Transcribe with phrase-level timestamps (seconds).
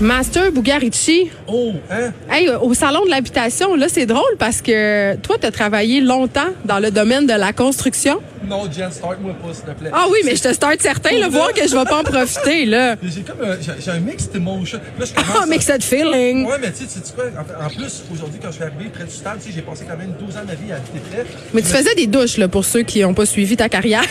[0.00, 2.12] Master Bugarici, Oh, hein?
[2.30, 6.50] hey, au salon de l'habitation, là, c'est drôle parce que toi, tu as travaillé longtemps
[6.66, 8.20] dans le domaine de la construction.
[8.48, 9.90] Non, Jen, start-moi pas, s'il te plaît.
[9.92, 12.64] Ah oui, mais je te start certain, là, voir que je vais pas en profiter,
[12.66, 12.94] là.
[13.02, 14.78] J'ai comme un, j'ai, un mixed emotion.
[14.98, 16.46] Là, je commence Oh, mixed feeling.
[16.46, 17.24] Ouais, mais tu sais, tu sais quoi?
[17.36, 19.84] En, en plus, aujourd'hui, quand je suis arrivé près du stade, tu sais, j'ai passé
[19.88, 21.24] quand même 12 ans de ma vie à habiter près.
[21.54, 24.02] Mais tu faisais des douches, là, pour ceux qui n'ont pas suivi ta carrière.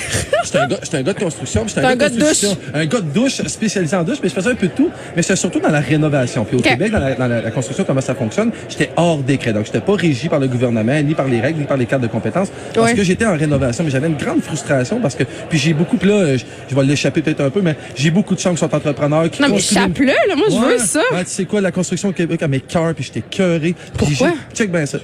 [0.43, 1.67] J'étais un, gars- j'étais un gars de construction.
[1.67, 2.57] J'étais un gars de construction.
[2.73, 4.89] Un gars de douche spécialisé en douche, mais je faisais un peu de tout.
[5.15, 6.43] Mais j'étais surtout dans la rénovation.
[6.45, 6.61] Puis au.
[6.61, 9.53] Québec, dans, la, dans la- la construction, comment ça fonctionne, j'étais hors décret.
[9.53, 12.03] Donc, j'étais pas régi par le gouvernement, ni par les règles, ni par les cadres
[12.03, 12.49] de compétences.
[12.73, 12.95] Parce Ouais.
[12.97, 16.09] que j'étais en rénovation, mais j'avais une grande frustration parce que, puis j'ai beaucoup, puis
[16.09, 18.73] là, je, je vais l'échapper peut-être un peu, mais j'ai beaucoup de gens qui sont
[18.73, 19.29] entrepreneurs.
[19.29, 20.73] Qui Non, mais construisent- chape-le, là, moi, je Ouais.
[20.73, 21.01] veux ça.
[21.11, 23.75] Ouais, tu sais quoi, la construction au Québec à mes cœurs, puis j'étais cœuré.
[23.97, 24.31] Pourquoi?
[24.53, 24.97] Check bien ça.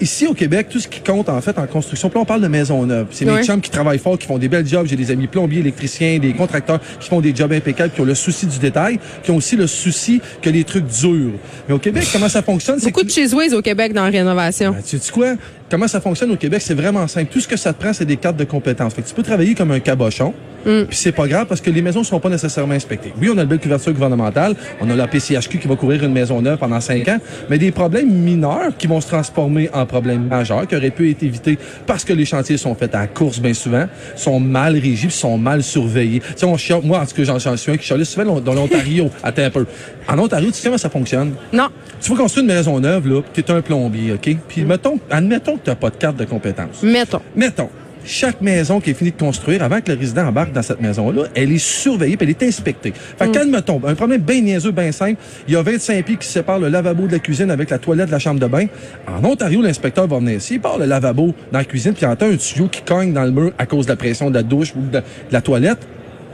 [0.00, 2.48] Ici, au Québec, tout ce qui compte, en fait, en construction, là, on parle de
[2.48, 3.06] maisons neuves.
[3.10, 3.38] C'est Ouais.
[3.40, 4.86] mes chums qui travaillent fort, qui font des belles jobs.
[4.86, 8.14] J'ai des amis plombiers, électriciens, des contracteurs qui font des jobs impeccables, qui ont le
[8.14, 11.32] souci du détail, qui ont aussi le souci que les trucs durent.
[11.68, 12.78] Mais au Québec, comment ça fonctionne?
[12.80, 14.72] Beaucoup que- de cheeseways au Québec dans la rénovation.
[14.72, 15.34] ben, tu sais quoi?
[15.70, 16.62] Comment ça fonctionne au Québec?
[16.64, 17.30] C'est vraiment simple.
[17.32, 18.94] Tout ce que ça te prend, c'est des cartes de compétences.
[18.94, 20.32] Fait que tu peux travailler comme un cabochon.
[20.64, 23.12] Puis c'est pas grave parce que les maisons sont pas nécessairement inspectées.
[23.20, 24.56] Oui, on a une belle couverture gouvernementale.
[24.80, 27.18] On a la PCHQ qui va couvrir une maison neuve pendant cinq ans.
[27.48, 31.22] Mais des problèmes mineurs qui vont se transformer en problèmes majeurs qui auraient pu être
[31.22, 35.14] évités parce que les chantiers sont faits à la course bien souvent, sont mal régis,
[35.14, 36.20] sont mal surveillés.
[36.20, 38.54] Tu sais, on chiale- moi, en tout cas, j'en suis un qui chialait souvent dans
[38.54, 39.10] l'Ontario.
[39.22, 39.66] Attends un peu.
[40.08, 41.34] En Ontario, tu sais comment ça fonctionne?
[41.52, 41.68] Non.
[42.00, 44.36] Tu vas construire une maison neuve, là, tu es un plombier, OK?
[44.48, 46.82] Puis mettons, admettons que tu n'as pas de carte de compétence.
[46.82, 47.20] Mettons.
[47.34, 47.70] Mettons,
[48.06, 51.24] chaque maison qui est finie de construire, avant que le résident embarque dans cette maison-là,
[51.34, 52.92] elle est surveillée puis elle est inspectée.
[52.94, 56.26] Fait que, admettons, un problème bien niaiseux, bien simple, il y a 25 pieds qui
[56.26, 58.66] séparent le lavabo de la cuisine avec la toilette de la chambre de bain.
[59.06, 62.08] En Ontario, l'inspecteur va venir ici, il part le lavabo dans la cuisine, puis il
[62.08, 64.42] entend un tuyau qui cogne dans le mur à cause de la pression de la
[64.42, 65.02] douche ou de, de
[65.32, 65.78] la toilette.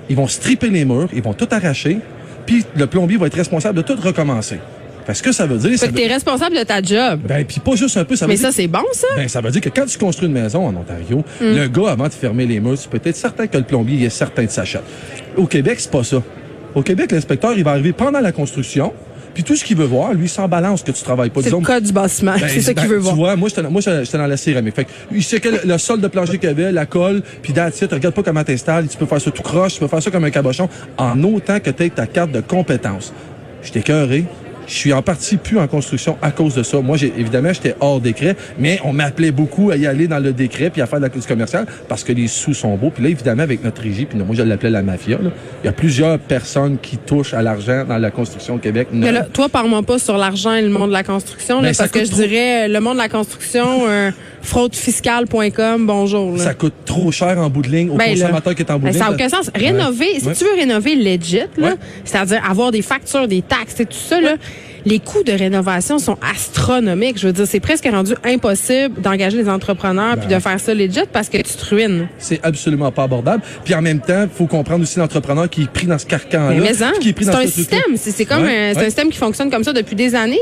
[0.09, 1.99] Ils vont stripper les murs, ils vont tout arracher,
[2.47, 4.59] puis le plombier va être responsable de tout recommencer.
[5.07, 5.77] Parce que ça veut dire...
[5.79, 7.21] ça Fait que veut- t'es responsable de ta job.
[7.27, 9.07] ben, puis pas juste un peu, ça veut Mais dire ça, c'est bon, ça?
[9.17, 12.09] ben, ça veut dire que quand tu construis une maison en Ontario, le gars, avant
[12.09, 14.51] de fermer les murs, tu peux être certain que le plombier il est certain de
[14.51, 14.85] sa chatte.
[15.37, 16.23] Au Québec, c'est pas ça.
[16.75, 18.93] Au Québec, l'inspecteur, il va arriver pendant la construction,
[19.35, 21.41] puis tout ce qu'il veut voir, lui, il s'en balance que tu travailles pas.
[21.43, 22.35] C'est le code du bâtiment.
[22.39, 23.15] ben, c'est ça ben, qu'il veut tu voir.
[23.17, 24.75] vois, moi, j'étais, moi, j'étais dans la céramique.
[24.77, 27.23] Fait que, il sait que le, le sol de plancher qu'il y avait, la colle,
[27.43, 27.93] puis it.
[27.93, 28.87] Regarde pas comment t'installes.
[28.89, 31.59] Tu peux faire ça tout croche, tu peux faire ça comme un cabochon, en autant
[31.61, 33.13] que tu ta carte de compétence.
[33.63, 34.25] J'étais cœuré.
[34.67, 36.81] Je suis en partie plus en construction à cause de ça.
[36.81, 40.33] Moi, j'ai, évidemment, j'étais hors décret, mais on m'appelait beaucoup à y aller dans le
[40.33, 42.91] décret puis à faire de la cause commerciale parce que les sous sont beaux.
[42.91, 45.31] Puis là, évidemment, avec notre régie, puis moi, je l'appelais la mafia, là,
[45.63, 48.89] il y a plusieurs personnes qui touchent à l'argent dans la construction au Québec.
[48.93, 51.75] Mais là, toi, parle-moi pas sur l'argent et le monde de la construction, là, Ben,
[51.75, 54.11] ça parce que je dirais, euh, le monde de la construction, euh,
[54.43, 56.37] fraudefiscale.com, bonjour.
[56.37, 56.45] Là.
[56.45, 58.21] Ça coûte trop cher en bout de ligne au Ben, là.
[58.27, 59.15] consommateur qui est en bout Ben, de ça n'a ligne.
[59.17, 59.51] aucun sens.
[59.55, 60.35] Rénover, si Ouais.
[60.35, 61.75] tu veux rénover legit, là, Ouais.
[62.05, 64.35] c'est-à-dire avoir des factures, des taxes et tout ça, là,
[64.85, 67.19] les coûts de rénovation sont astronomiques.
[67.19, 70.37] Je veux dire, c'est presque rendu impossible d'engager des entrepreneurs puis Ben.
[70.39, 72.09] de faire ça legit parce que tu te ruines.
[72.19, 73.43] C'est absolument pas abordable.
[73.65, 76.55] Puis en même temps, il faut comprendre aussi l'entrepreneur qui est pris dans ce carcan-là.
[76.61, 77.81] Mais, hein, qui est pris c'est dans un ce système.
[77.97, 78.83] C'est comme Ouais, un, c'est ouais.
[78.85, 80.41] un système qui fonctionne comme ça depuis des années.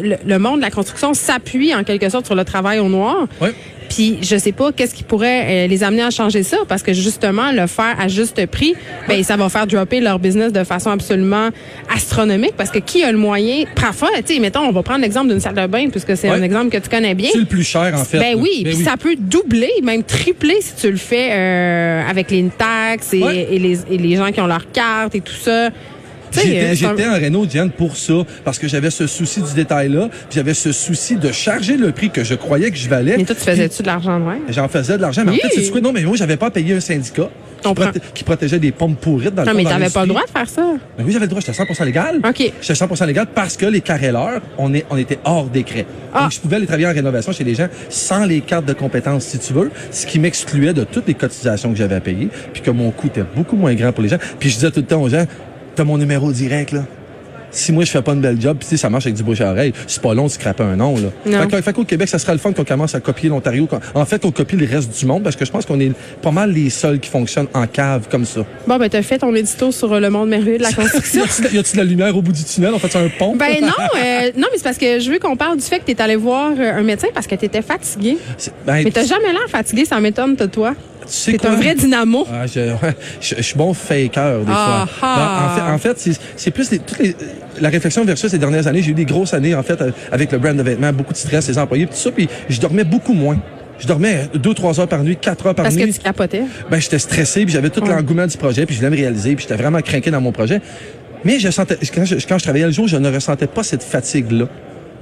[0.00, 3.26] Le, le monde de la construction s'appuie en quelque sorte sur le travail au noir.
[3.40, 3.52] Ouais.
[3.94, 6.92] Puis je sais pas qu'est-ce qui pourrait euh, les amener à changer ça parce que
[6.92, 8.74] justement le faire à juste prix,
[9.08, 11.48] ben ça va faire dropper leur business de façon absolument
[11.94, 15.28] astronomique parce que qui a le moyen parfois, tu sais, mettons on va prendre l'exemple
[15.28, 16.36] d'une salle de bain puisque c'est Ouais.
[16.38, 17.28] un exemple que tu connais bien.
[17.32, 18.18] C'est le plus cher, en fait.
[18.18, 22.30] Ben oui, Ben puis ça peut doubler, même tripler si tu le fais euh, avec
[22.30, 23.48] les taxes et, Ouais.
[23.50, 25.68] et les, et les gens qui ont leur carte et tout ça.
[26.32, 28.14] Tu euh, J'étais, un- en Renault, Diane, pour ça,
[28.44, 32.10] parce que j'avais ce souci du détail-là, puis j'avais ce souci de charger le prix
[32.10, 33.16] que je croyais que je valais.
[33.18, 34.38] Mais toi, tu faisais-tu de l'argent de?
[34.50, 35.40] J'en faisais de l'argent, mais Oui.
[35.44, 35.80] en fait, c'est quoi?
[35.80, 37.28] Non, mais moi, j'avais pas payé un syndicat
[37.62, 37.70] qui,
[38.14, 40.22] qui protégeait des pommes pourrites dans Non, le mais fond, dans t'avais pas le droit
[40.24, 40.62] de faire ça.
[40.98, 42.16] Ben oui, j'avais le droit, j'étais 100% légal.
[42.28, 42.52] OK.
[42.60, 45.86] J'étais 100% légal parce que les carreleurs, on, est, on était hors décret.
[46.12, 46.22] Ah.
[46.22, 49.24] Donc, je pouvais aller travailler en rénovation chez les gens sans les cartes de compétences,
[49.26, 52.62] si tu veux, ce qui m'excluait de toutes les cotisations que j'avais à payer, puis
[52.62, 54.18] que mon coût était beaucoup moins grand pour les gens.
[54.40, 55.24] Puis je disais tout le temps aux gens,
[55.74, 56.84] t'as mon numéro direct, là.
[57.50, 59.50] si moi je fais pas une belle job, sais, ça marche avec du bouche à
[59.50, 61.08] oreille, c'est pas long de scraper un nom là.
[61.26, 61.48] Non.
[61.50, 63.68] Fait, fait qu'au Québec, ça sera le fun qu'on commence à copier l'Ontario.
[63.94, 65.92] En fait, qu'on copie le reste du monde parce que je pense qu'on est
[66.22, 68.40] pas mal les seuls qui fonctionnent en cave comme ça.
[68.66, 71.24] Bon, ben, t'as fait ton édito sur euh, le monde merveilleux de la construction.
[71.52, 72.70] y a-tu de la lumière au bout du tunnel?
[72.74, 73.36] On fait un pont?
[73.36, 75.84] Ben non, euh, non, mais c'est parce que je veux qu'on parle du fait que
[75.84, 78.16] tu es allé voir euh, un médecin parce que tu étais fatigué.
[78.38, 80.74] C'est- ben, Mais t'as jamais l'air fatigué, ça m'étonne de toi.
[81.06, 81.50] Tu sais T'es quoi?
[81.50, 82.26] un vrai dynamo.
[82.32, 82.72] Ah, je,
[83.20, 85.08] je, je suis bon faker des Ah, fois.
[85.08, 85.16] ah.
[85.16, 87.14] Ben, en fait, en fait c'est, c'est plus les, toutes les,
[87.60, 88.82] la réflexion versus ces dernières années.
[88.82, 91.18] J'ai eu des grosses années en fait euh, avec le brand de vêtements, beaucoup de
[91.18, 93.38] stress, les employés, tout ça, puis je dormais beaucoup moins.
[93.78, 95.92] Je dormais deux, trois heures par nuit, quatre heures par Parce que nuit.
[95.92, 96.42] tu capotais.
[96.70, 97.88] Ben, j'étais stressé, puis j'avais tout Ouais.
[97.88, 100.60] l'engouement du projet, puis je voulais me réaliser, puis j'étais vraiment craqué dans mon projet.
[101.24, 103.82] Mais je sentais, quand je, quand je travaillais le jour, je ne ressentais pas cette
[103.82, 104.46] fatigue-là.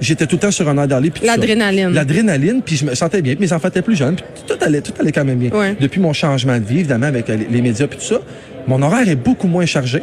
[0.01, 1.13] J'étais tout le temps sur un air d'aller.
[1.23, 1.91] L'adrénaline.
[1.93, 3.35] L'adrénaline, puis je me sentais bien.
[3.35, 5.51] Puis mes enfants étaient plus jeunes, puis tout allait, tout allait quand même bien.
[5.51, 5.77] Ouais.
[5.79, 8.21] Depuis mon changement de vie, évidemment, avec euh, les, médias puis tout ça,
[8.67, 10.03] mon horaire est beaucoup moins chargé.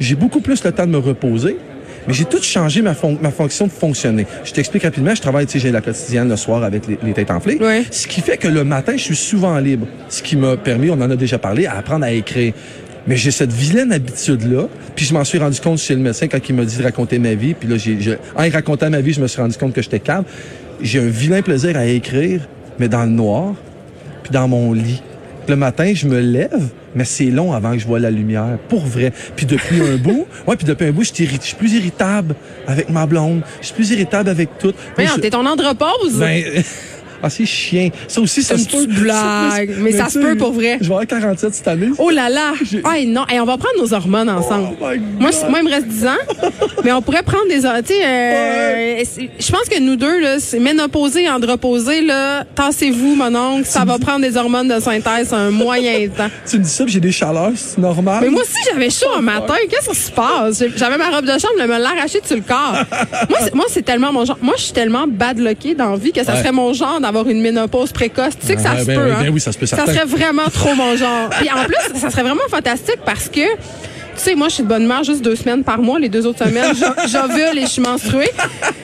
[0.00, 1.56] J'ai beaucoup plus le temps de me reposer.
[2.08, 4.26] Mais j'ai tout changé ma, fon- ma fonction de fonctionner.
[4.44, 7.12] Je t'explique rapidement, je travaille, tu sais, j'ai la quotidienne le soir avec les, les
[7.12, 7.56] têtes enflées.
[7.60, 7.82] Ouais.
[7.90, 9.88] Ce qui fait que le matin, je suis souvent libre.
[10.08, 12.52] Ce qui m'a permis, on en a déjà parlé, à apprendre à écrire.
[13.06, 14.68] Mais j'ai cette vilaine habitude-là.
[14.96, 17.18] Puis je m'en suis rendu compte chez le médecin quand il m'a dit de raconter
[17.18, 17.54] ma vie.
[17.54, 19.82] Puis là, j'ai, je- en y racontant ma vie, je me suis rendu compte que
[19.82, 20.24] j'étais calme.
[20.80, 22.40] J'ai un vilain plaisir à écrire,
[22.78, 23.54] mais dans le noir,
[24.22, 25.02] puis dans mon lit.
[25.48, 28.84] Le matin, je me lève, mais c'est long avant que je vois la lumière, pour
[28.84, 29.12] vrai.
[29.36, 31.72] Puis depuis un bout, ouais, puis depuis un bout, je suis irri- je suis plus
[31.74, 32.34] irritable
[32.66, 33.42] avec ma blonde.
[33.60, 34.72] Je suis plus irritable avec tout.
[34.98, 36.18] Mais t'es ton andropause.
[36.18, 36.42] ben,
[37.22, 37.90] ah, c'est chien.
[38.08, 38.76] Ça aussi, ça une se peut.
[38.84, 40.78] petite blague, mais ça se peut pour vrai.
[40.80, 41.88] Je vais avoir 47 cette année.
[41.98, 42.52] Oh là là!
[42.92, 44.76] Hey, non, Hey, on va prendre nos hormones ensemble.
[44.80, 46.10] Oh my moi, moi, il me reste 10 ans,
[46.84, 47.56] mais on pourrait prendre des...
[47.56, 49.02] Tu sais, euh,
[49.38, 53.98] je pense que nous deux, là, c'est ménopausé, andropausé, là, tassez-vous, mon oncle, ça va
[53.98, 56.28] prendre des hormones de synthèse un moyen temps.
[56.48, 58.20] Tu me dis ça, j'ai des chaleurs, c'est normal.
[58.22, 59.54] Mais moi aussi, j'avais chaud un matin.
[59.70, 60.62] Qu'est-ce qui se passe?
[60.76, 62.76] J'avais ma robe de chambre, elle me l'a arrachée sur le corps.
[63.54, 64.38] moi, c'est- tellement mon genre.
[64.42, 66.38] Moi, je suis tellement bad luckée dans la vie que ça Ouais.
[66.40, 68.38] serait mon genre d'avoir une ménopause précoce.
[68.40, 69.18] Tu sais que ça Ah, se ben peut, hein?
[69.22, 69.92] ben oui, ça se peut, Ça certain.
[69.92, 71.28] serait vraiment trop mon genre.
[71.30, 73.40] Puis en plus, ça serait vraiment fantastique parce que
[74.16, 75.98] tu sais, moi, je suis de bonne humeur juste deux semaines par mois.
[75.98, 78.30] Les deux autres semaines, j'o- j'ovule et je suis menstruée.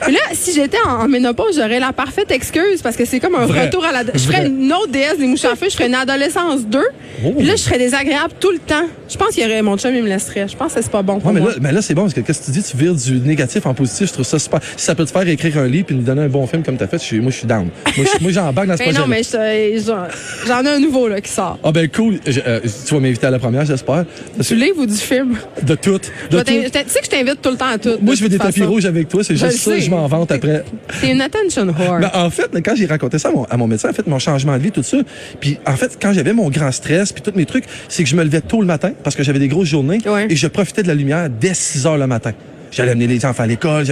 [0.07, 3.45] Là, si j'étais en, en ménopause, j'aurais la parfaite excuse parce que c'est comme un
[3.45, 3.65] Vrai.
[3.65, 4.03] retour à la...
[4.13, 5.67] Je ferais une autre déesse des mouches à feu.
[5.69, 6.79] Je ferais une adolescence 2.
[7.25, 7.31] Oh.
[7.37, 8.85] Puis là, je serais désagréable tout le temps.
[9.09, 9.61] Je pense qu'il y aurait...
[9.61, 10.47] Mon chum, il me laisserait.
[10.47, 11.49] Je pense que c'est pas bon pour Ouais, mais moi.
[11.51, 13.65] là, mais là c'est bon parce que qu'est-ce que tu dis, tu vires du négatif
[13.65, 14.59] en positif, je trouve ça super.
[14.75, 16.77] Si ça peut te faire écrire un livre puis nous donner un bon film comme
[16.77, 17.67] t'as fait, je suis, moi je suis down.
[17.97, 18.99] moi, je- moi j'embarque dans ce Mais projet.
[18.99, 20.03] non, mais je- j'en
[20.47, 21.57] j'en ai un nouveau là, qui sort.
[21.63, 24.05] Ah ben cool, Je- euh, tu vas m'inviter à la première, j'espère.
[24.35, 25.22] Parce Du que- livre ou du film?
[25.61, 25.99] De tout,
[26.31, 26.41] de.
[26.41, 27.97] Tu sais que je t'invite tout le temps à tout.
[28.01, 28.71] Moi de je veux des tapis façon.
[28.71, 30.63] rouges avec toi, c'est juste ça, je m'en vante après.
[31.01, 31.99] T'es une attention whore.
[31.99, 34.19] Ben, en fait, quand j'ai raconté ça à mon, à mon médecin, en fait, mon
[34.19, 34.97] changement de vie, tout ça,
[35.39, 38.15] puis en fait, quand j'avais mon grand stress, puis tous mes trucs, c'est que je
[38.15, 40.27] me levais tôt le matin parce que j'avais des grosses journées Ouais.
[40.29, 42.33] et je profitais de la lumière dès 6 heures le matin.
[42.73, 43.85] J'allais amener les enfants à l'école.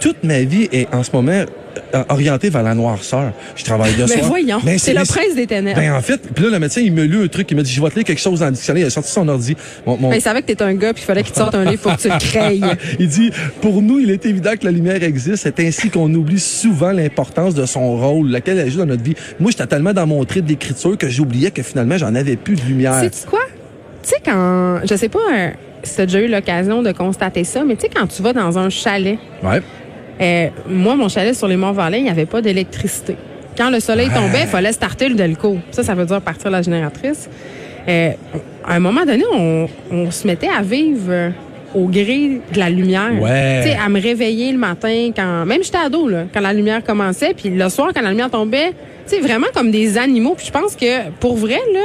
[0.00, 1.44] Toute ma vie est en ce moment
[1.94, 3.32] euh, orientée vers la noirceur.
[3.56, 4.24] Je travaille de Mais soir.
[4.26, 5.80] voyons, Ben, c'est le mais prince des ténèbres.
[5.80, 7.72] Ben, en fait, puis là, le médecin, il me lu un truc, il m'a dit,
[7.72, 8.84] je vais te lire quelque chose dans le dictionnaire.
[8.84, 9.56] Il a sorti son ordi.
[9.86, 11.54] Mon, mon- Ben, il savait que t'étais un gars, puis il fallait qu'il te sorte
[11.54, 12.62] un livre pour que tu le crayes.
[12.98, 15.36] il dit Pour nous, il est évident que la lumière existe.
[15.44, 19.14] C'est ainsi qu'on oublie souvent l'importance de son rôle, laquelle elle joue dans notre vie?
[19.40, 22.62] Moi, j'étais tellement dans mon trip d'écriture que j'oubliais que finalement, j'en avais plus de
[22.62, 22.98] lumière.
[23.00, 23.40] Sais-tu quoi?
[24.02, 24.80] Tu sais, quand.
[24.88, 25.48] Je sais pas euh,
[25.96, 28.68] t'as déjà eu l'occasion de constater ça, mais tu sais, quand tu vas dans un
[28.70, 29.60] chalet, Ouais.
[30.20, 33.16] euh, moi, mon chalet sur les Monts-Valais, il n'y avait pas d'électricité.
[33.56, 35.58] Quand le soleil tombait, il fallait starter le delco.
[35.70, 37.28] Ça, ça veut dire partir la génératrice.
[37.88, 38.10] Euh,
[38.66, 41.30] à un moment donné, on, on se mettait à vivre euh,
[41.74, 43.12] au gré de la lumière.
[43.20, 43.60] Ouais.
[43.62, 46.82] Tu sais, à me réveiller le matin quand même j'étais ado là, quand la lumière
[46.82, 48.70] commençait, puis le soir quand la lumière tombait,
[49.06, 50.34] tu sais vraiment comme des animaux.
[50.36, 51.80] Puis je pense que pour vrai là,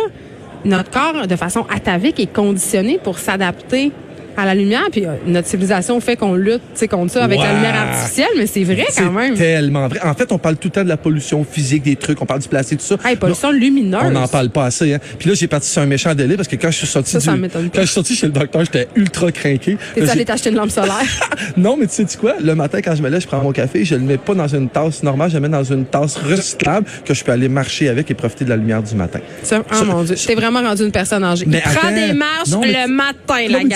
[0.65, 3.91] notre corps de façon atavique est conditionné pour s'adapter
[4.39, 7.39] à la lumière, puis euh, notre civilisation fait qu'on lutte, tu sais, contre ça avec
[7.39, 9.35] la lumière artificielle, mais c'est vrai C'est quand même.
[9.35, 9.99] tellement vrai.
[10.03, 12.39] En fait, on parle tout le temps de la pollution physique, des trucs, on parle
[12.41, 13.09] du plastique, tout ça.
[13.09, 14.01] Hey, pollution lumineuse.
[14.03, 14.93] On n'en parle pas assez.
[14.93, 14.99] Hein.
[15.17, 17.19] Puis là, j'ai parti sur un méchant délai parce que quand je suis sorti Ça,
[17.19, 17.59] ça du- pas.
[17.59, 19.77] quand je suis sorti chez le docteur, j'étais ultra craqué.
[19.95, 20.95] T'es allé t'acheter une lampe solaire?
[21.57, 22.35] Non, mais tu sais quoi?
[22.41, 24.47] Le matin, quand je me lève, je prends mon café, je le mets pas dans
[24.47, 27.89] une tasse normale, je le mets dans une tasse recyclable que je peux aller marcher
[27.89, 29.19] avec et profiter de la lumière du matin.
[29.43, 31.45] Ça, oh Ça- mon Dieu, t'es vraiment rendu une personne âgée.
[31.47, 31.95] Mais Il prend attends.
[32.07, 33.15] des marches Non, le tu- matin,
[33.49, 33.69] Non, la gang.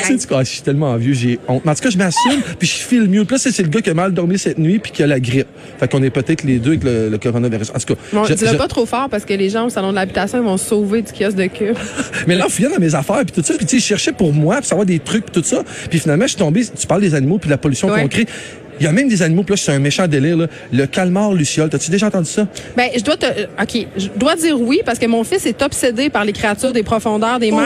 [0.54, 1.64] Suis tellement vieux, j'ai honte.
[1.66, 3.26] Mais en tout cas, je m'assume, puis je file mieux.
[3.26, 5.20] Puis là, c'est le gars qui a mal dormi cette nuit puis qui a la
[5.20, 5.48] grippe.
[5.80, 7.72] Fait qu'on est peut-être les deux avec le, le coronavirus.
[7.72, 9.70] En tout cas, Bon, je- dis-le je- pas trop fort parce que les gens au
[9.70, 11.76] salon de l'habitation ils vont se sauver du kiosque de cube.
[12.28, 14.12] Mais là, je fouillais dans mes affaires puis tout ça, puis tu sais, je cherchais
[14.12, 15.64] pour moi, puis savoir des trucs puis tout ça.
[15.90, 18.02] Puis finalement, je suis tombé, tu parles des animaux puis de la pollution Ouais.
[18.02, 18.26] qu'on crée.
[18.80, 20.48] Il y a même des animaux, puis là, c'est un méchant délire, là.
[20.74, 21.70] Le calmar luciole.
[21.70, 22.48] T'as-tu déjà entendu ça?
[22.76, 25.62] Ben, je dois te, euh, ok, je dois dire oui parce que mon fils est
[25.62, 27.58] obsédé par les créatures des profondeurs des Oh.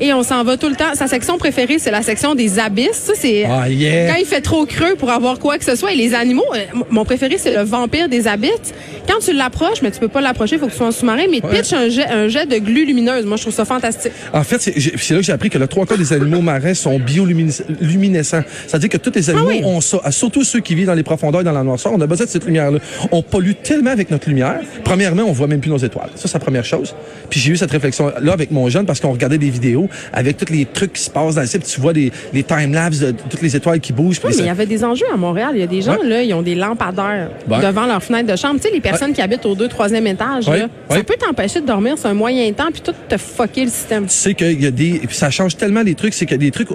[0.00, 0.94] Et on s'en va tout le temps.
[0.94, 3.02] Sa section préférée, c'est la section des abysses.
[3.06, 4.12] Ça, c'est Ah, yeah.
[4.12, 5.92] quand il fait trop creux pour avoir quoi que ce soit.
[5.92, 6.58] Et les animaux, euh,
[6.90, 8.72] mon préféré, c'est le vampire des abysses.
[9.08, 11.24] Quand tu l'approches, mais tu peux pas l'approcher, il faut que tu sois en sous-marin,
[11.30, 11.60] mais Ouais.
[11.60, 13.24] pitch un jet, un jet de glu lumineuse.
[13.24, 14.12] Moi, je trouve ça fantastique.
[14.32, 16.98] En fait, c'est là que j'ai appris que le trois quarts des animaux marins sont
[16.98, 18.42] bioluminescents.
[18.66, 19.62] C'est-à-dire que tous les animaux Ah oui.
[19.64, 21.92] ont ça, surtout ceux qui vivent dans les profondeurs et dans la noirceur.
[21.92, 22.78] On a besoin de cette lumière-là.
[23.12, 24.60] On pollue tellement avec notre lumière.
[24.84, 26.10] Premièrement, on voit même plus nos étoiles.
[26.14, 26.94] Ça, c'est la première chose.
[27.30, 30.52] Puis j'ai eu cette réflexion-là avec mon jeune parce qu'on regardait des vidéos avec tous
[30.52, 31.62] les trucs qui se passent dans le ciel.
[31.62, 34.20] Tu vois des, les time-lapse de toutes les étoiles qui bougent.
[34.24, 35.50] Oui, mais il y avait des enjeux à Montréal.
[35.54, 36.06] Il y a des gens, Ouais.
[36.08, 37.60] là, ils ont des lampadaires Ouais.
[37.60, 38.56] devant leur fenêtre de chambre.
[38.60, 41.66] Tu sais, les personnes qui habitent au deux, troisième étage, là, ça peut t'empêcher de
[41.66, 44.04] dormir sur un moyen temps puis tout te fucker le système.
[44.06, 46.50] tu sais qu'il y a des puis ça change tellement les trucs c'est que des
[46.50, 46.68] trucs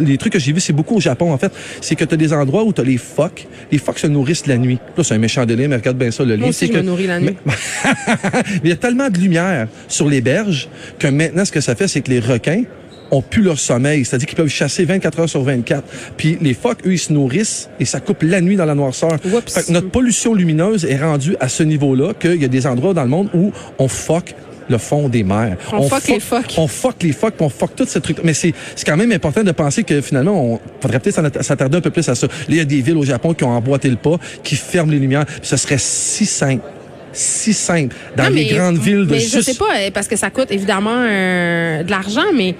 [0.00, 2.16] les trucs que j'ai vus c'est beaucoup au Japon en fait c'est que tu as
[2.16, 5.14] des endroits où tu as les phoques les phoques se nourrissent la nuit là c'est
[5.14, 6.82] un méchant délai mais regarde bien ça le lien Moi aussi, c'est je que me
[6.82, 7.36] nourris la nuit.
[7.46, 7.52] mais
[8.34, 10.68] mais il y a tellement de lumière sur les berges
[10.98, 12.64] que maintenant ce que ça fait c'est que les requins
[13.10, 15.82] ont plus leur sommeil, c'est-à-dire qu'ils peuvent chasser 24 heures sur 24.
[16.16, 19.14] Puis les phoques, eux, ils se nourrissent et ça coupe la nuit dans la noirceur.
[19.24, 19.52] Oups.
[19.52, 22.94] Fait que notre pollution lumineuse est rendue à ce niveau-là qu'il y a des endroits
[22.94, 24.34] dans le monde où on phoque
[24.68, 25.56] le fond des mers.
[25.72, 26.54] On fuck les phoques.
[26.56, 28.18] On fuck les phoques, puis on fuck tout ce truc.
[28.22, 31.80] Mais c'est c'est quand même important de penser que finalement, on faudrait peut-être s'attarder un
[31.80, 32.26] peu plus à ça.
[32.26, 34.92] Là, il y a des villes au Japon qui ont emboîté le pas, qui ferment
[34.92, 35.26] les lumières.
[35.26, 36.62] Puis ce serait si simple,
[37.12, 39.34] si simple dans Non, les grandes villes de mais juste.
[39.36, 42.54] je sais pas, euh, parce que ça coûte évidemment euh, de l'argent, mais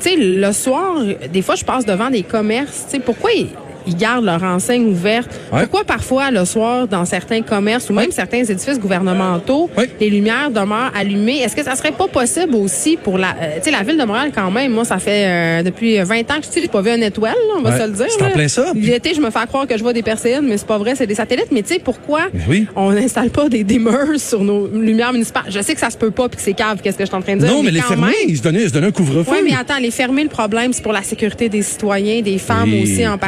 [0.00, 2.84] tu sais, le soir, des fois, je passe devant des commerces.
[2.86, 3.30] Tu sais, pourquoi
[3.86, 5.28] ils, gardent leur enseigne ouverte?
[5.52, 5.60] Ouais.
[5.62, 9.88] Pourquoi parfois, le soir, dans certains commerces ou même certains édifices gouvernementaux, Ouais.
[10.00, 11.38] les lumières demeurent allumées?
[11.38, 14.04] Est-ce que ça serait pas possible aussi pour la, euh, tu sais, la ville de
[14.04, 14.72] Montréal quand même?
[14.72, 17.54] Moi, ça fait euh, depuis 20 ans que je n'ai pas vu un étoile, là,
[17.58, 18.06] on va se le dire.
[18.08, 18.72] C'est en plein ça.
[18.74, 21.06] L'été, je me fais croire que je vois des perséennes, mais c'est pas vrai, c'est
[21.06, 21.48] des satellites.
[21.52, 22.66] Mais tu sais, pourquoi oui.
[22.76, 25.44] on n'installe pas des dimmers sur nos lumières municipales?
[25.48, 27.16] Je sais que ça se peut pas puis que c'est cave, qu'est-ce que je suis
[27.16, 27.50] en train de dire.
[27.50, 29.30] non, mais, les fermer, même- ils se donnaient, ils se donnaient un couvre-feu.
[29.32, 32.70] Oui, mais attends, les fermer, le problème, c'est pour la sécurité des citoyens, des femmes
[32.72, 33.18] Oui, aussi en oui.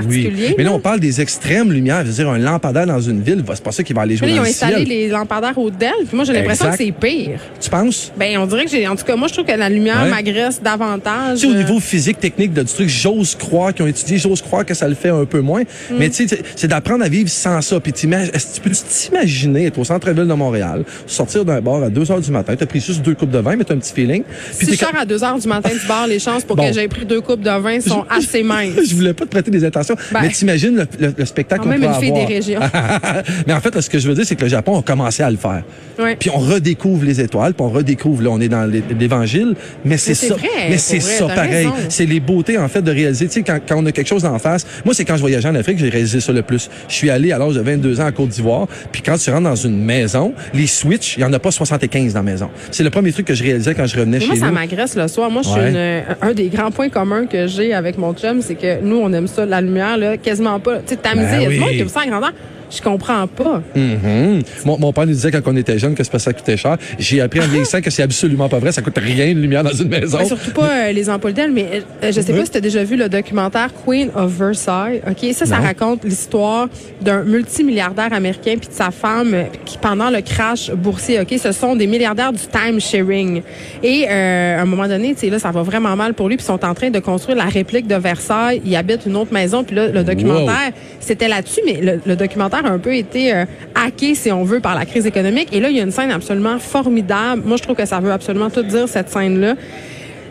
[0.59, 2.03] Mais là, on parle des extrêmes lumières.
[2.05, 4.27] Je veux dire, un lampadaire dans une ville, c'est pas ça qui va aller jouer
[4.29, 4.89] Là, ils dans ont le installé ciel.
[4.89, 7.39] les lampadaires au DEL, puis moi, j'ai l'impression que c'est pire.
[7.61, 8.13] Tu penses?
[8.17, 10.11] Ben, on dirait que j'ai, en tout cas, moi, je trouve que la lumière Ouais.
[10.11, 11.41] m'agresse davantage.
[11.41, 14.41] Tu sais, au niveau physique, technique de, du truc, j'ose croire qu'ils ont étudié, j'ose
[14.43, 15.63] croire que ça le fait un peu moins.
[15.63, 15.95] Mm.
[15.99, 17.79] Mais tu sais, c'est- d'apprendre à vivre sans ça.
[17.81, 22.21] Puis tu peux t'imaginer être au centre-ville de Montréal, sortir d'un bar à 2 heures
[22.21, 24.23] du matin, t'as pris juste deux coupes de vin, mais t'as un petit feeling.
[24.59, 26.67] Puis Si je sors à 2 heures du matin du bar, les chances pour Bon.
[26.69, 28.73] que j'aie pris deux coupes de vin sont assez minces.
[28.89, 30.21] je voulais pas te prêter des intentions, Ben.
[30.23, 32.27] mais t'imagines le, le- le spectacle qu'on même peut une fille avoir?
[32.27, 32.61] des régions.
[33.47, 35.31] mais en fait, ce que je veux dire, c'est que le Japon a commencé à
[35.31, 35.63] le faire.
[35.99, 36.17] Ouais.
[36.17, 39.97] Puis on redécouvre les étoiles, puis on redécouvre, là, on est dans l'é- l'évangile, mais
[39.97, 40.35] c'est ça.
[40.35, 41.69] vrai, mais c'est ça pareil.
[41.89, 43.27] C'est les beautés, en fait, de réaliser.
[43.27, 45.49] Tu sais, quand, quand on a quelque chose en face, moi, c'est quand je voyageais
[45.49, 46.71] en Afrique, j'ai réalisé ça le plus.
[46.89, 49.43] Je suis allé à l'âge de 22 ans en Côte d'Ivoire, puis quand tu rentres
[49.45, 52.51] dans une maison, les switches, il y en a pas 75 dans la maison.
[52.71, 55.09] C'est le premier truc que je réalisais quand je revenais chez moi, ça m'agresse le
[55.09, 55.31] soir.
[55.31, 55.71] Moi, je suis Ouais.
[55.71, 58.97] une- euh, un des grands points communs que j'ai avec mon chum, c'est que nous,
[58.97, 60.79] on aime ça, la lumière, là, quasiment pas.
[60.79, 62.33] Tu sais, tamisé, Ben il y a du monde qui aime ça en grandeur.
[62.75, 63.63] Je comprends pas.
[63.75, 64.43] Mhm.
[64.65, 66.77] mon, mon père nous disait quand on était jeune que ça coûtait cher.
[66.99, 68.73] J'ai appris en vieillissant que c'est absolument pas vrai.
[68.73, 70.19] Ça coûte rien de lumière dans une maison.
[70.19, 72.61] Ouais, surtout pas euh, les ampoules d'ailes, mais euh, je sais pas si tu as
[72.61, 75.03] déjà vu le documentaire Queen of Versailles.
[75.09, 75.65] OK, ça, ça Non.
[75.65, 76.69] raconte l'histoire
[77.01, 81.53] d'un multimilliardaire américain puis de sa femme euh, qui, pendant le crash boursier, OK, ce
[81.53, 83.43] sont des milliardaires du time sharing.
[83.83, 86.45] Et euh, à un moment donné, tu là, ça va vraiment mal pour lui puis
[86.45, 88.63] ils sont en train de construire la réplique de Versailles.
[88.65, 92.62] Il habite une autre maison puis là, le documentaire, c'était là-dessus, mais le, le documentaire
[92.67, 95.49] a un peu été euh, hacké, si on veut, par la crise économique.
[95.53, 97.43] Et là, il y a une scène absolument formidable.
[97.45, 99.55] Moi, je trouve que ça veut absolument tout dire, cette scène-là.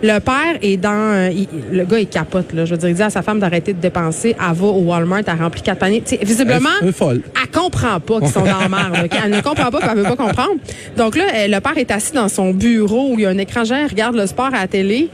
[0.04, 0.90] Le père est dans...
[1.14, 1.48] euh, il-
[1.78, 2.54] le gars, il capote.
[2.54, 2.66] Là.
[2.66, 4.36] Je veux dire, il dit à sa femme d'arrêter de dépenser.
[4.40, 6.02] Elle va au Walmart, elle remplit quatre paniers.
[6.02, 7.22] Tu sais, visiblement, folle.
[7.40, 9.08] elle comprend pas qu'ils sont dans la merde.
[9.24, 10.56] Elle ne comprend pas qu'elle veut pas comprendre.
[10.98, 13.38] Donc là, euh, le père est assis dans son bureau où il y a un
[13.38, 15.08] écran géant, il regarde le sport à la télé.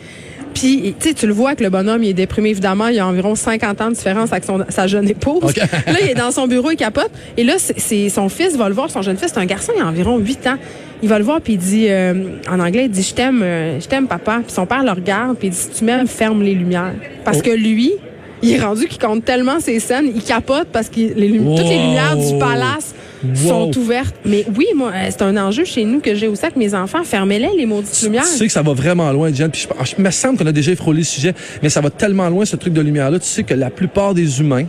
[0.59, 2.87] Puis, tu sais, tu le vois que le bonhomme, il est déprimé, évidemment.
[2.87, 5.43] Il a environ 50 ans de différence avec son, sa jeune épouse.
[5.43, 5.55] OK.
[5.87, 7.11] là, il est dans son bureau, il capote.
[7.37, 9.81] Et là, c'est, son fils va le voir, son jeune fils, c'est un garçon, il
[9.81, 10.57] a environ 8 ans.
[11.03, 12.13] Il va le voir, puis il dit, euh,
[12.49, 14.39] en anglais, il dit, je t'aime, euh, je t'aime, papa.
[14.43, 16.93] Puis son père le regarde, puis il dit, si tu m'aimes, ferme les lumières.
[17.23, 17.41] Parce Oh.
[17.43, 17.93] que lui,
[18.41, 21.77] il est rendu qu'il compte tellement ses scènes, il capote parce que les toutes les
[21.77, 22.95] lumières du palace
[23.35, 24.15] sont ouvertes.
[24.25, 27.03] Mais oui, moi, euh, c'est un enjeu chez nous que j'ai aussi avec mes enfants.
[27.03, 28.23] Fermez-les, les maudites lumières.
[28.23, 29.49] Tu sais que ça va vraiment loin, Jen.
[29.49, 32.29] Puis je, je me semble qu'on a déjà frôlé le sujet, mais ça va tellement
[32.29, 33.19] loin, ce truc de lumière-là.
[33.19, 34.65] Tu sais que la plupart des humains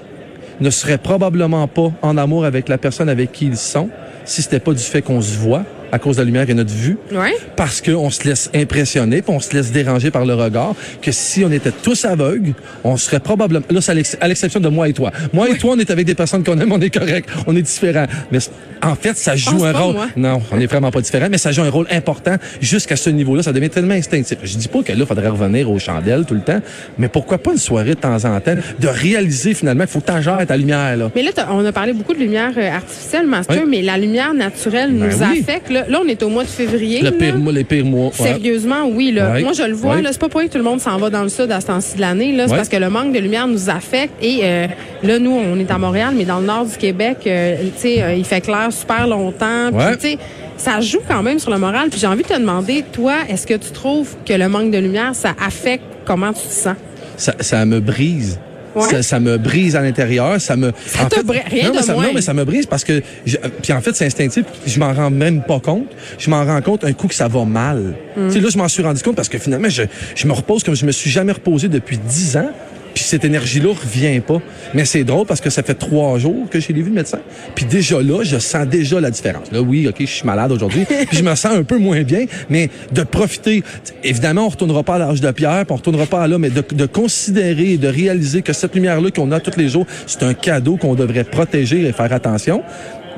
[0.60, 3.88] ne seraient probablement pas en amour avec la personne avec qui ils sont
[4.24, 6.72] si c'était pas du fait qu'on se voit à cause de la lumière et notre
[6.72, 6.96] vue.
[7.12, 7.34] Ouais.
[7.56, 11.44] Parce qu'on se laisse impressionner, puis on se laisse déranger par le regard, que si
[11.44, 12.52] on était tous aveugles,
[12.84, 13.64] on serait probablement...
[13.70, 15.10] Là, c'est à l'ex- à l'exception de moi et toi.
[15.32, 17.62] Moi et toi, on est avec des personnes qu'on aime, on est correct, on est
[17.62, 18.06] différents.
[18.32, 18.38] Mais
[18.82, 19.94] en fait, ça joue un rôle...
[19.94, 20.08] moi.
[20.16, 23.42] Non, on est vraiment pas différents, mais ça joue un rôle important jusqu'à ce niveau-là.
[23.42, 24.38] Ça devient tellement instinctif.
[24.42, 26.60] Je dis pas que là, il faudrait revenir aux chandelles tout le temps,
[26.98, 30.44] mais pourquoi pas une soirée de temps en temps, de réaliser finalement qu'il faut que
[30.44, 31.10] ta lumière, là.
[31.14, 33.68] Mais là, on a parlé beaucoup de lumière euh, artificielle, Master, Oui.
[33.68, 35.40] mais la lumière naturelle Ben nous oui.
[35.40, 35.70] affecte.
[35.70, 37.02] Là, Là, on est au mois de février.
[37.02, 38.06] Le pire mois, les pires mois.
[38.06, 38.12] ouais.
[38.28, 39.12] Sérieusement, oui.
[39.12, 39.32] Là.
[39.32, 39.42] Ouais.
[39.42, 39.96] Moi, je le vois.
[39.96, 40.02] Ouais.
[40.10, 41.66] C'est pas pour rien que tout le monde s'en va dans le sud à ce
[41.66, 42.34] temps-ci de l'année.
[42.38, 44.14] C'est parce que le manque de lumière nous affecte.
[44.22, 44.66] Et euh,
[45.02, 48.24] là, nous, on est à Montréal, mais dans le nord du Québec, euh, euh, il
[48.24, 49.70] fait clair super longtemps.
[50.00, 50.18] Puis,
[50.56, 51.88] ça joue quand même sur le moral.
[51.90, 54.78] Puis j'ai envie de te demander, toi, est-ce que tu trouves que le manque de
[54.78, 56.74] lumière, ça affecte comment tu te sens?
[57.16, 58.38] ça, ça me brise.
[58.78, 58.88] Ouais.
[58.90, 60.72] Ça, ça me brise à l'intérieur, ça me.
[60.86, 62.06] Ça te brise- rien non, de mais ça, moins.
[62.06, 64.44] non, mais ça me brise parce que, je- puis en fait, c'est instinctif.
[64.66, 65.86] Je m'en rends même pas compte.
[66.18, 67.94] Je m'en rends compte un coup que ça va mal.
[68.16, 68.28] Mm.
[68.28, 69.82] Tu sais, là, je m'en suis rendu compte parce que finalement, je,
[70.14, 72.50] je me repose comme je me suis jamais reposé depuis dix ans.
[72.98, 74.42] Puis cette énergie-là revient pas.
[74.74, 77.20] Mais c'est drôle parce que ça fait trois jours que j'ai vu le médecin.
[77.54, 79.52] Puis déjà là, je sens déjà la différence.
[79.52, 80.84] Là, oui, OK, je suis malade aujourd'hui.
[81.06, 82.24] puis je me sens un peu moins bien.
[82.50, 83.62] Mais de profiter.
[84.02, 86.50] Évidemment, on retournera pas à l'âge de pierre, puis on retournera pas à là, mais
[86.50, 90.24] de, de considérer et de réaliser que cette lumière-là qu'on a tous les jours, c'est
[90.24, 92.64] un cadeau qu'on devrait protéger et faire attention.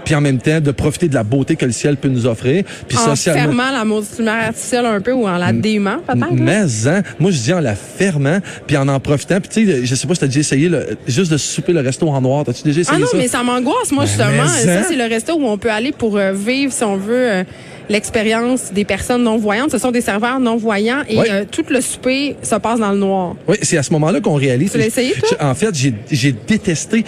[0.04, 2.64] Puis en même temps, de profiter de la beauté que le ciel peut nous offrir.
[2.88, 3.42] Puis En socialement.
[3.42, 6.32] fermant la maudite lumière artificielle un peu ou en la démant, peut-être?
[6.32, 9.40] Mais hein, moi je dis en la fermant puis en en profitant.
[9.40, 11.80] Puis tu sais, je sais pas si t'as déjà essayé le- juste de souper le
[11.80, 12.44] resto en noir.
[12.44, 13.16] T'as-tu déjà essayé Ah non, ça?
[13.16, 14.30] mais ça m'angoisse, moi, Ben, justement.
[14.30, 14.84] mais Ça, hein?
[14.88, 17.44] c'est le resto où on peut aller pour euh, vivre, si on veut, euh,
[17.88, 19.72] l'expérience des personnes non-voyantes.
[19.72, 21.26] Ce sont des serveurs non-voyants et Oui.
[21.30, 23.34] euh, tout le souper se passe dans le noir.
[23.48, 24.72] Oui, c'est à ce moment-là qu'on réalise.
[24.72, 25.36] Tu l'as essayé, toi?
[25.40, 25.74] En fait,
[26.10, 27.04] j'ai détesté.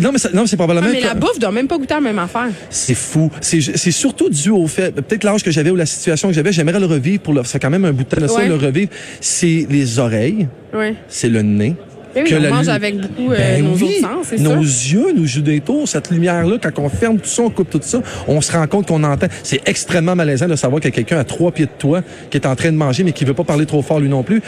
[0.00, 0.86] Non, mais ça- non, mais c'est probablement.
[0.90, 2.48] Ah, mais la bouffe doit même pas goûter à la même affaire.
[2.70, 3.30] C'est fou.
[3.40, 6.52] C'est c'est surtout dû au fait, peut-être l'âge que j'avais ou la situation que j'avais,
[6.52, 7.42] j'aimerais le revivre pour le.
[7.44, 8.48] C'est quand même un bout de temps de ça, Ouais.
[8.48, 8.90] le revivre.
[9.20, 10.94] C'est les oreilles, Oui.
[11.08, 11.74] c'est le nez.
[12.16, 14.60] Oui, que on la mange lu- avec beaucoup euh, Ben nos oui, autres sens, Nos
[14.60, 15.88] yeux nous jouent des tours.
[15.88, 18.88] Cette lumière-là, quand on ferme tout ça, on coupe tout ça, on se rend compte
[18.88, 19.26] qu'on entend.
[19.42, 22.36] C'est extrêmement malaisant de savoir qu'il y a quelqu'un à trois pieds de toi qui
[22.36, 24.40] est en train de manger, mais qui veut pas parler trop fort lui non plus.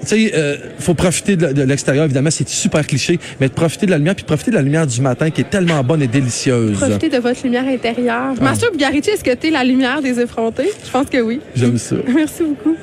[0.00, 3.90] Tu sais, euh, faut profiter de, l'extérieur, évidemment, c'est super cliché, mais de profiter de
[3.90, 6.78] la lumière, puis profiter de la lumière du matin qui est tellement bonne et délicieuse.
[6.78, 8.34] Profitez de votre lumière intérieure.
[8.38, 8.44] Ah.
[8.44, 10.70] Master est-ce que t'es la lumière des effrontés?
[10.84, 11.40] Je pense que oui.
[11.56, 11.96] J'aime ça.
[12.14, 12.76] Merci beaucoup.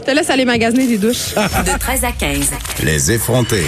[0.00, 1.34] Je te laisse aller magasiner des douches.
[1.34, 2.50] De 13 à 15.
[2.82, 3.58] Les effrontés.